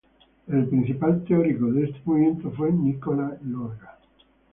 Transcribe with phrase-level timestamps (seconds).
[0.47, 3.99] El principal teórico de este movimiento fue Nicolae Iorga.